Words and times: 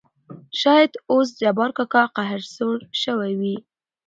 شاېد 0.59 0.93
اوس 1.11 1.27
جبار 1.41 1.71
کاکا 1.77 2.03
قهر 2.15 2.41
سوړ 2.53 2.77
شوى 3.03 3.31
وي. 3.39 3.55